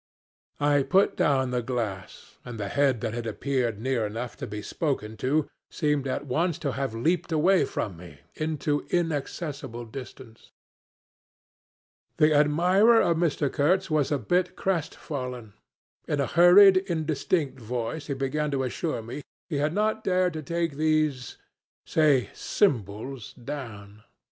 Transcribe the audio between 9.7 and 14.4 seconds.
distance. "The admirer of Mr. Kurtz was a